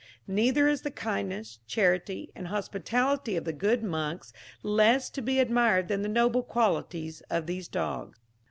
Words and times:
Neither 0.25 0.67
is 0.67 0.81
the 0.81 0.89
kindness, 0.89 1.59
charity, 1.67 2.31
and 2.33 2.47
hospitality 2.47 3.35
of 3.37 3.43
the 3.43 3.53
good 3.53 3.83
monks 3.83 4.33
less 4.63 5.11
to 5.11 5.21
be 5.21 5.37
admired 5.37 5.89
than 5.89 6.01
the 6.01 6.09
noble 6.09 6.41
qualities 6.41 7.21
of 7.29 7.45
these 7.45 7.67
dogs. 7.67 8.19